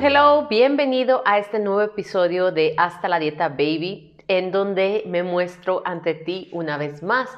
Hello, 0.00 0.46
bienvenido 0.48 1.22
a 1.24 1.38
este 1.38 1.58
nuevo 1.58 1.80
episodio 1.82 2.52
de 2.52 2.72
Hasta 2.76 3.08
la 3.08 3.18
Dieta 3.18 3.48
Baby, 3.48 4.14
en 4.28 4.52
donde 4.52 5.02
me 5.06 5.24
muestro 5.24 5.82
ante 5.84 6.14
ti 6.14 6.48
una 6.52 6.78
vez 6.78 7.02
más 7.02 7.28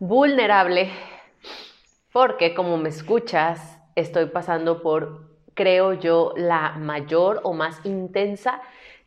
vulnerable, 0.00 0.90
porque 2.12 2.54
como 2.54 2.76
me 2.76 2.88
escuchas, 2.88 3.78
estoy 3.94 4.26
pasando 4.26 4.82
por, 4.82 5.30
creo 5.54 5.92
yo, 5.92 6.34
la 6.36 6.72
mayor 6.72 7.40
o 7.44 7.52
más 7.52 7.78
intensa 7.84 8.60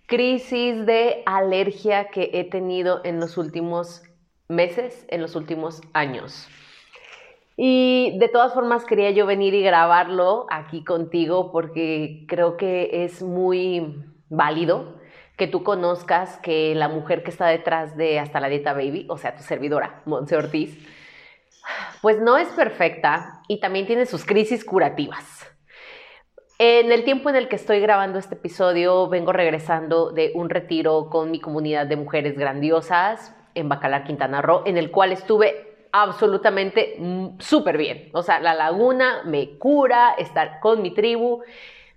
crisis 0.05 0.85
de 0.85 1.21
alergia 1.25 2.07
que 2.07 2.29
he 2.33 2.45
tenido 2.45 3.01
en 3.03 3.19
los 3.19 3.37
últimos 3.37 4.03
meses, 4.47 5.05
en 5.09 5.21
los 5.21 5.35
últimos 5.35 5.81
años. 5.91 6.47
Y 7.57 8.17
de 8.19 8.27
todas 8.27 8.53
formas 8.53 8.85
quería 8.85 9.11
yo 9.11 9.25
venir 9.25 9.53
y 9.53 9.63
grabarlo 9.63 10.45
aquí 10.49 10.83
contigo 10.83 11.51
porque 11.51 12.25
creo 12.27 12.57
que 12.57 13.05
es 13.05 13.21
muy 13.21 14.03
válido 14.29 14.95
que 15.37 15.47
tú 15.47 15.63
conozcas 15.63 16.37
que 16.37 16.75
la 16.75 16.89
mujer 16.89 17.23
que 17.23 17.31
está 17.31 17.47
detrás 17.47 17.95
de 17.97 18.19
Hasta 18.19 18.39
la 18.39 18.49
Dieta 18.49 18.73
Baby, 18.73 19.05
o 19.09 19.17
sea, 19.17 19.35
tu 19.35 19.43
servidora, 19.43 20.01
Monse 20.05 20.35
Ortiz, 20.35 20.77
pues 22.01 22.21
no 22.21 22.37
es 22.37 22.47
perfecta 22.49 23.41
y 23.47 23.59
también 23.59 23.85
tiene 23.85 24.05
sus 24.05 24.25
crisis 24.25 24.63
curativas. 24.63 25.45
En 26.57 26.91
el 26.93 27.03
tiempo 27.03 27.29
en 27.29 27.35
el 27.35 27.49
que 27.49 27.57
estoy 27.57 27.81
grabando 27.81 28.17
este 28.17 28.35
episodio, 28.35 29.09
vengo 29.09 29.33
regresando 29.33 30.11
de 30.11 30.31
un 30.35 30.49
retiro 30.49 31.09
con 31.09 31.31
mi 31.31 31.41
comunidad 31.41 31.85
de 31.85 31.97
mujeres 31.97 32.37
grandiosas 32.37 33.35
en 33.55 33.67
Bacalar, 33.67 34.05
Quintana 34.05 34.41
Roo, 34.41 34.63
en 34.65 34.77
el 34.77 34.89
cual 34.89 35.11
estuve 35.11 35.74
absolutamente 36.01 36.97
súper 37.39 37.77
bien. 37.77 38.09
O 38.13 38.21
sea, 38.21 38.39
la 38.39 38.53
laguna 38.53 39.21
me 39.23 39.57
cura, 39.57 40.13
estar 40.17 40.59
con 40.59 40.81
mi 40.81 40.93
tribu, 40.93 41.41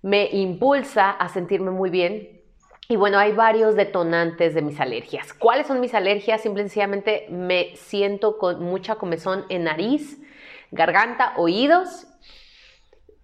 me 0.03 0.29
impulsa 0.31 1.11
a 1.11 1.29
sentirme 1.29 1.73
muy 1.73 1.91
bien. 1.91 2.41
Y 2.89 2.97
bueno, 2.97 3.19
hay 3.19 3.33
varios 3.33 3.75
detonantes 3.75 4.55
de 4.55 4.63
mis 4.63 4.81
alergias. 4.81 5.35
¿Cuáles 5.35 5.67
son 5.67 5.81
mis 5.81 5.95
alergias? 5.95 6.41
Simplemente 6.41 7.27
me 7.29 7.75
siento 7.75 8.39
con 8.39 8.63
mucha 8.63 8.95
comezón 8.95 9.45
en 9.49 9.65
nariz, 9.65 10.23
garganta, 10.71 11.35
oídos. 11.37 12.07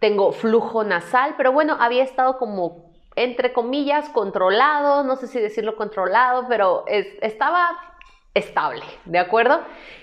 Tengo 0.01 0.33
flujo 0.33 0.83
nasal, 0.83 1.35
pero 1.37 1.53
bueno, 1.53 1.77
había 1.79 2.03
estado 2.03 2.37
como, 2.37 2.93
entre 3.15 3.53
comillas, 3.53 4.09
controlado, 4.09 5.05
no 5.05 5.17
sé 5.17 5.29
si 5.29 5.39
decirlo 5.39 5.77
controlado, 5.77 6.47
pero 6.49 6.85
estaba 6.89 7.94
estable, 8.35 8.85
¿de 9.05 9.19
acuerdo? 9.19 9.61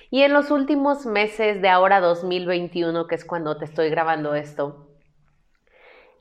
Y 0.10 0.24
en 0.24 0.34
los 0.34 0.52
últimos 0.52 1.06
meses 1.06 1.62
de 1.62 1.70
ahora 1.70 2.00
2021, 2.00 3.08
que 3.08 3.16
es 3.16 3.26
cuando 3.26 3.58
te 3.58 3.66
estoy 3.66 3.90
grabando 3.90 4.36
esto, 4.36 4.88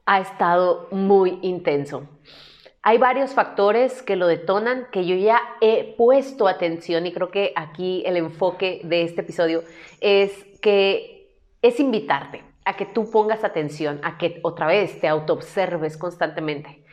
ha 0.07 0.21
estado 0.21 0.89
muy 0.91 1.39
intenso. 1.43 2.09
Hay 2.83 2.99
varios 2.99 3.33
factores 3.33 4.03
que 4.03 4.17
lo 4.17 4.27
detonan, 4.27 4.87
que 4.91 5.05
yo 5.05 5.15
ya 5.15 5.41
he 5.61 5.95
puesto 5.97 6.49
atención 6.49 7.07
y 7.07 7.13
creo 7.13 7.31
que 7.31 7.53
aquí 7.55 8.03
el 8.07 8.17
enfoque 8.17 8.81
de 8.85 9.03
este 9.03 9.21
episodio 9.21 9.63
es 10.01 10.33
que 10.63 11.37
es 11.63 11.79
invitarte 11.79 12.43
a 12.65 12.77
que 12.77 12.87
tú 12.87 13.11
pongas 13.11 13.45
atención, 13.45 14.01
a 14.03 14.17
que 14.19 14.41
otra 14.43 14.67
vez 14.67 15.01
te 15.01 15.09
autoobserves 15.09 15.97
constantemente. 15.97 16.85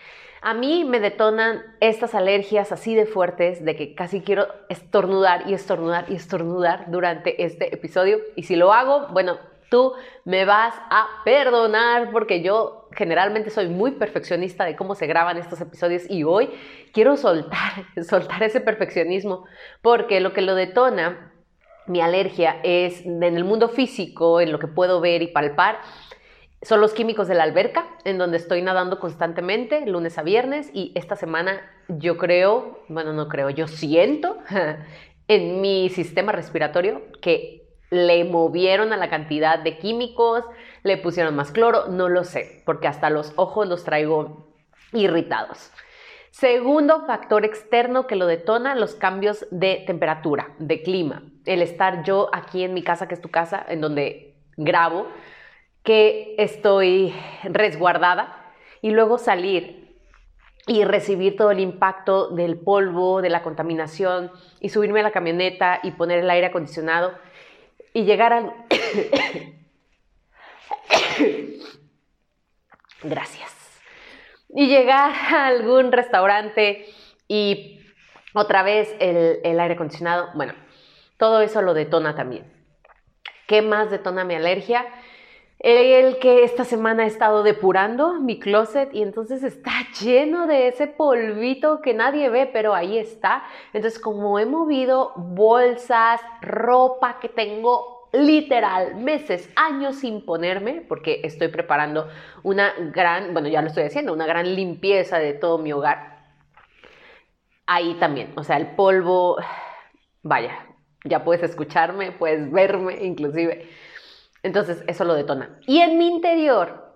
A 0.42 0.54
mí 0.54 0.86
me 0.86 1.00
detonan 1.00 1.64
estas 1.80 2.14
alergias 2.16 2.72
así 2.72 2.96
de 2.96 3.06
fuertes 3.06 3.64
de 3.64 3.76
que 3.76 3.96
casi 3.96 4.22
quiero 4.22 4.48
estornudar 4.70 5.50
y 5.50 5.54
estornudar 5.54 6.06
y 6.10 6.16
estornudar 6.16 6.92
durante 6.92 7.44
este 7.44 7.74
episodio. 7.74 8.20
Y 8.36 8.44
si 8.44 8.56
lo 8.56 8.72
hago, 8.74 9.08
bueno, 9.10 9.40
tú 9.70 9.94
me 10.26 10.46
vas 10.46 10.76
a 10.90 11.08
perdonar 11.26 12.12
porque 12.12 12.42
yo 12.42 12.88
generalmente 12.92 13.50
soy 13.50 13.68
muy 13.68 13.92
perfeccionista 13.92 14.66
de 14.66 14.76
cómo 14.76 14.96
se 14.96 15.08
graban 15.08 15.38
estos 15.38 15.60
episodios 15.62 16.10
y 16.10 16.24
hoy 16.24 16.50
quiero 16.94 17.18
soltar, 17.18 17.86
soltar 18.08 18.44
ese 18.44 18.62
perfeccionismo 18.62 19.46
porque 19.82 20.20
lo 20.20 20.34
que 20.34 20.42
lo 20.42 20.56
detona 20.56 21.34
mi 21.88 22.02
alergia 22.02 22.60
es 22.64 23.06
en 23.06 23.24
el 23.24 23.46
mundo 23.46 23.70
físico, 23.70 24.42
en 24.42 24.52
lo 24.52 24.60
que 24.60 24.68
puedo 24.68 25.00
ver 25.00 25.22
y 25.22 25.28
palpar, 25.28 25.80
son 26.62 26.82
los 26.82 26.94
químicos 26.94 27.28
de 27.28 27.36
la 27.36 27.44
alberca, 27.44 27.86
en 28.04 28.18
donde 28.18 28.38
estoy 28.38 28.62
nadando 28.62 29.00
constantemente, 29.00 29.86
lunes 29.86 30.18
a 30.18 30.24
viernes, 30.24 30.70
y 30.74 30.92
esta 30.96 31.16
semana 31.16 31.62
yo 31.88 32.18
creo, 32.18 32.84
bueno, 32.88 33.14
no 33.14 33.28
creo, 33.28 33.50
yo 33.50 33.68
siento 33.68 34.38
en 35.28 35.62
mi 35.62 35.90
sistema 35.90 36.32
respiratorio 36.32 37.02
que 37.22 37.68
le 37.90 38.24
movieron 38.26 38.92
a 38.92 38.98
la 38.98 39.10
cantidad 39.10 39.60
de 39.60 39.78
químicos, 39.78 40.44
le 40.84 40.98
pusieron 40.98 41.36
más 41.36 41.52
cloro, 41.52 41.88
no 41.88 42.10
lo 42.10 42.24
sé, 42.24 42.64
porque 42.66 42.88
hasta 42.88 43.10
los 43.10 43.34
ojos 43.36 43.68
los 43.68 43.84
traigo 43.84 44.54
irritados. 44.94 45.72
Segundo 46.32 47.06
factor 47.06 47.46
externo 47.46 48.06
que 48.06 48.16
lo 48.16 48.28
detona, 48.28 48.76
los 48.76 48.96
cambios 48.96 49.48
de 49.50 49.84
temperatura, 49.88 50.50
de 50.60 50.84
clima. 50.84 51.24
El 51.46 51.62
estar 51.62 52.04
yo 52.04 52.30
aquí 52.34 52.64
en 52.64 52.74
mi 52.74 52.84
casa, 52.84 53.08
que 53.08 53.16
es 53.16 53.22
tu 53.22 53.30
casa, 53.30 53.66
en 53.68 53.82
donde 53.82 54.36
grabo, 54.56 55.08
que 55.88 56.36
estoy 56.38 57.16
resguardada 57.46 58.52
y 58.82 58.92
luego 58.92 59.18
salir 59.18 59.96
y 60.68 60.84
recibir 60.84 61.38
todo 61.38 61.52
el 61.52 61.62
impacto 61.62 62.28
del 62.32 62.60
polvo, 62.60 63.22
de 63.22 63.30
la 63.30 63.42
contaminación 63.42 64.30
y 64.60 64.68
subirme 64.68 65.00
a 65.00 65.04
la 65.04 65.12
camioneta 65.12 65.80
y 65.84 65.92
poner 65.92 66.20
el 66.20 66.30
aire 66.30 66.48
acondicionado 66.48 67.18
y 67.94 68.04
llegar 68.04 68.34
al... 68.34 68.52
Gracias. 73.04 73.80
Y 74.50 74.68
llegar 74.68 75.14
a 75.14 75.48
algún 75.48 75.94
restaurante 75.94 76.86
y 77.30 77.80
otra 78.34 78.62
vez 78.62 78.94
el, 79.00 79.40
el 79.42 79.58
aire 79.58 79.76
acondicionado. 79.76 80.32
Bueno, 80.36 80.54
todo 81.16 81.40
eso 81.40 81.62
lo 81.62 81.74
detona 81.74 82.14
también. 82.14 82.52
¿Qué 83.48 83.62
más 83.62 83.90
detona 83.90 84.26
mi 84.26 84.36
alergia? 84.36 84.86
El 85.60 86.20
que 86.20 86.44
esta 86.44 86.64
semana 86.64 87.04
he 87.04 87.08
estado 87.08 87.42
depurando 87.42 88.20
mi 88.20 88.40
closet 88.40 88.94
y 88.94 89.02
entonces 89.02 89.44
está 89.44 89.72
lleno 90.00 90.46
de 90.46 90.68
ese 90.68 90.86
polvito 90.86 91.82
que 91.82 91.94
nadie 91.94 92.30
ve, 92.30 92.46
pero 92.46 92.76
ahí 92.76 92.98
está. 93.00 93.44
Entonces, 93.74 94.00
como 94.00 94.38
he 94.38 94.46
movido 94.46 95.14
bolsas, 95.16 96.22
ropa 96.42 97.20
que 97.20 97.30
tengo 97.30 98.10
literal 98.14 98.96
meses, 98.96 99.50
años 99.56 99.98
sin 99.98 100.26
ponerme, 100.26 100.86
porque 100.88 101.22
estoy 101.24 101.50
preparando 101.50 102.08
una 102.44 102.74
gran, 102.94 103.34
bueno, 103.34 103.48
ya 103.48 103.62
lo 103.62 103.68
estoy 103.68 103.84
haciendo, 103.84 104.14
una 104.14 104.26
gran 104.26 104.56
limpieza 104.56 105.18
de 105.20 105.34
todo 105.34 105.58
mi 105.58 105.74
hogar. 105.74 106.18
Ahí 107.66 107.96
también, 107.96 108.32
o 108.36 108.44
sea, 108.44 108.58
el 108.58 108.68
polvo, 108.76 109.38
vaya, 110.24 110.68
ya 111.04 111.24
puedes 111.24 111.44
escucharme, 111.44 112.12
puedes 112.12 112.50
verme 112.52 113.04
inclusive 113.04 113.68
entonces, 114.48 114.84
eso 114.88 115.04
lo 115.04 115.14
detona. 115.14 115.60
Y 115.68 115.82
en 115.82 115.98
mi 115.98 116.08
interior 116.08 116.96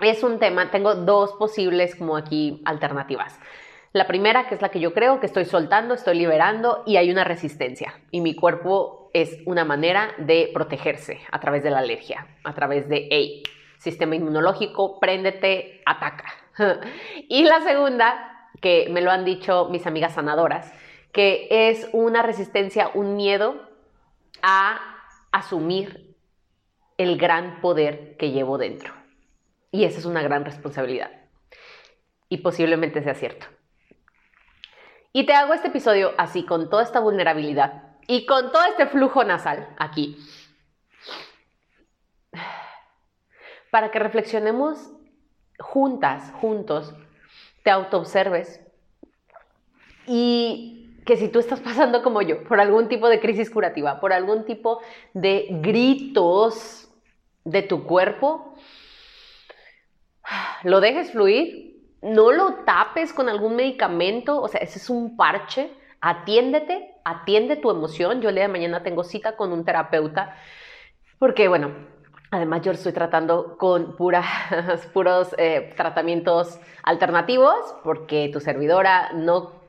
es 0.00 0.22
un 0.22 0.38
tema, 0.38 0.70
tengo 0.70 0.94
dos 0.94 1.32
posibles 1.32 1.94
como 1.96 2.16
aquí 2.16 2.62
alternativas. 2.64 3.38
La 3.92 4.06
primera, 4.06 4.46
que 4.48 4.54
es 4.54 4.62
la 4.62 4.68
que 4.68 4.78
yo 4.78 4.94
creo 4.94 5.18
que 5.18 5.26
estoy 5.26 5.44
soltando, 5.44 5.94
estoy 5.94 6.16
liberando 6.16 6.84
y 6.86 6.96
hay 6.96 7.10
una 7.10 7.24
resistencia. 7.24 7.92
Y 8.12 8.20
mi 8.20 8.36
cuerpo 8.36 9.10
es 9.12 9.38
una 9.46 9.64
manera 9.64 10.12
de 10.18 10.48
protegerse 10.54 11.20
a 11.32 11.40
través 11.40 11.64
de 11.64 11.70
la 11.70 11.80
alergia, 11.80 12.28
a 12.44 12.54
través 12.54 12.88
de, 12.88 13.08
hey, 13.10 13.42
sistema 13.78 14.14
inmunológico, 14.14 15.00
préndete, 15.00 15.82
ataca. 15.86 16.26
y 17.28 17.42
la 17.42 17.62
segunda, 17.62 18.48
que 18.60 18.88
me 18.90 19.00
lo 19.00 19.10
han 19.10 19.24
dicho 19.24 19.68
mis 19.70 19.88
amigas 19.88 20.14
sanadoras, 20.14 20.72
que 21.12 21.48
es 21.50 21.88
una 21.92 22.22
resistencia, 22.22 22.92
un 22.94 23.16
miedo 23.16 23.68
a 24.40 24.80
asumir 25.32 26.09
el 27.02 27.16
gran 27.16 27.62
poder 27.62 28.16
que 28.18 28.30
llevo 28.30 28.58
dentro. 28.58 28.92
Y 29.72 29.84
esa 29.84 29.98
es 29.98 30.04
una 30.04 30.22
gran 30.22 30.44
responsabilidad. 30.44 31.10
Y 32.28 32.38
posiblemente 32.38 33.02
sea 33.02 33.14
cierto. 33.14 33.46
Y 35.12 35.24
te 35.24 35.32
hago 35.32 35.54
este 35.54 35.68
episodio 35.68 36.12
así, 36.18 36.44
con 36.44 36.68
toda 36.68 36.82
esta 36.82 37.00
vulnerabilidad 37.00 37.84
y 38.06 38.26
con 38.26 38.52
todo 38.52 38.64
este 38.64 38.86
flujo 38.86 39.24
nasal 39.24 39.74
aquí, 39.78 40.18
para 43.70 43.90
que 43.90 43.98
reflexionemos 43.98 44.92
juntas, 45.58 46.32
juntos, 46.40 46.94
te 47.64 47.70
autoobserves 47.70 48.60
y 50.06 51.02
que 51.06 51.16
si 51.16 51.28
tú 51.28 51.38
estás 51.38 51.60
pasando 51.60 52.02
como 52.02 52.20
yo, 52.20 52.44
por 52.44 52.60
algún 52.60 52.88
tipo 52.88 53.08
de 53.08 53.20
crisis 53.20 53.50
curativa, 53.50 54.00
por 54.00 54.12
algún 54.12 54.44
tipo 54.44 54.80
de 55.14 55.46
gritos 55.50 56.89
de 57.44 57.62
tu 57.62 57.84
cuerpo, 57.84 58.54
lo 60.62 60.80
dejes 60.80 61.12
fluir, 61.12 61.70
no 62.02 62.32
lo 62.32 62.64
tapes 62.64 63.12
con 63.12 63.28
algún 63.28 63.56
medicamento, 63.56 64.40
o 64.40 64.48
sea, 64.48 64.60
ese 64.60 64.78
es 64.78 64.90
un 64.90 65.16
parche, 65.16 65.70
atiéndete, 66.00 66.94
atiende 67.04 67.56
tu 67.56 67.70
emoción. 67.70 68.20
Yo 68.20 68.30
el 68.30 68.36
de 68.36 68.48
mañana 68.48 68.82
tengo 68.82 69.04
cita 69.04 69.36
con 69.36 69.52
un 69.52 69.64
terapeuta, 69.64 70.36
porque 71.18 71.48
bueno, 71.48 71.72
además 72.30 72.62
yo 72.62 72.72
estoy 72.72 72.92
tratando 72.92 73.58
con 73.58 73.96
puras, 73.96 74.26
puros 74.92 75.34
eh, 75.38 75.72
tratamientos 75.76 76.58
alternativos, 76.82 77.54
porque 77.84 78.30
tu 78.32 78.40
servidora 78.40 79.12
no 79.12 79.59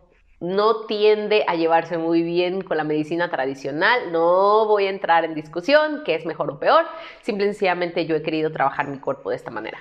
no 0.42 0.88
tiende 0.88 1.46
a 1.48 1.56
llevarse 1.56 2.00
muy 2.00 2.24
bien 2.24 2.62
con 2.62 2.76
la 2.76 2.84
medicina 2.84 3.30
tradicional. 3.30 4.12
No 4.12 4.66
voy 4.66 4.88
a 4.88 4.90
entrar 4.90 5.24
en 5.24 5.36
discusión 5.36 6.02
qué 6.04 6.16
es 6.16 6.26
mejor 6.26 6.50
o 6.50 6.60
peor. 6.60 6.86
Simplemente 7.22 8.06
yo 8.08 8.16
he 8.16 8.24
querido 8.24 8.52
trabajar 8.52 8.88
mi 8.88 8.98
cuerpo 8.98 9.30
de 9.30 9.36
esta 9.36 9.52
manera. 9.52 9.78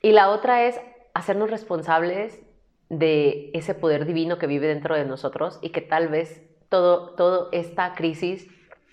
Y 0.00 0.12
la 0.12 0.30
otra 0.30 0.64
es 0.64 0.80
hacernos 1.12 1.50
responsables 1.50 2.40
de 2.88 3.50
ese 3.52 3.74
poder 3.74 4.06
divino 4.06 4.38
que 4.38 4.46
vive 4.46 4.68
dentro 4.68 4.94
de 4.94 5.04
nosotros 5.04 5.58
y 5.60 5.70
que 5.70 5.80
tal 5.80 6.08
vez 6.08 6.42
todo, 6.68 7.10
toda 7.16 7.48
esta 7.50 7.94
crisis, 7.94 8.46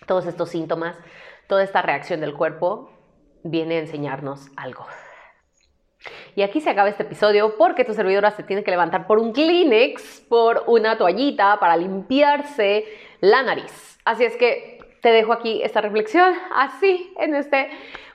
todos 0.07 0.25
estos 0.25 0.49
síntomas, 0.49 0.97
toda 1.47 1.63
esta 1.63 1.83
reacción 1.83 2.21
del 2.21 2.33
cuerpo 2.33 2.91
viene 3.43 3.75
a 3.75 3.79
enseñarnos 3.79 4.47
algo. 4.55 4.87
Y 6.35 6.41
aquí 6.41 6.61
se 6.61 6.69
acaba 6.69 6.89
este 6.89 7.03
episodio 7.03 7.57
porque 7.57 7.83
tu 7.83 7.93
servidora 7.93 8.31
se 8.31 8.43
tiene 8.43 8.63
que 8.63 8.71
levantar 8.71 9.07
por 9.07 9.19
un 9.19 9.33
Kleenex, 9.33 10.21
por 10.29 10.63
una 10.67 10.97
toallita 10.97 11.59
para 11.59 11.75
limpiarse 11.75 12.85
la 13.19 13.43
nariz. 13.43 13.99
Así 14.05 14.23
es 14.23 14.35
que 14.37 14.79
te 15.01 15.09
dejo 15.09 15.33
aquí 15.33 15.61
esta 15.63 15.81
reflexión, 15.81 16.33
así, 16.53 17.13
en 17.17 17.35
este 17.35 17.69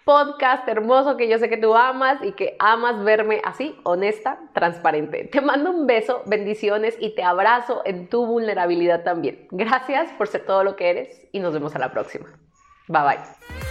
podcast 0.05 0.67
hermoso 0.69 1.17
que 1.17 1.29
yo 1.29 1.38
sé 1.38 1.49
que 1.49 1.56
tú 1.56 1.75
amas 1.75 2.23
y 2.23 2.32
que 2.32 2.56
amas 2.58 3.02
verme 3.05 3.40
así, 3.44 3.79
honesta, 3.84 4.38
transparente. 4.52 5.29
Te 5.31 5.40
mando 5.40 5.70
un 5.70 5.87
beso, 5.87 6.23
bendiciones 6.26 6.96
y 6.99 7.14
te 7.14 7.23
abrazo 7.23 7.82
en 7.84 8.08
tu 8.08 8.26
vulnerabilidad 8.26 9.05
también. 9.05 9.46
Gracias 9.50 10.12
por 10.12 10.29
ser 10.29 10.44
todo 10.44 10.64
lo 10.64 10.76
que 10.76 10.90
eres 10.90 11.29
y 11.32 11.40
nos 11.40 11.52
vemos 11.52 11.75
a 11.76 11.79
la 11.79 11.93
próxima. 11.93 12.26
Bye 12.88 13.02
bye. 13.02 13.62